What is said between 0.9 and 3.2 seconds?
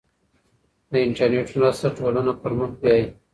د انټرنیټ مرسته ټولنه پرمخ بیايي.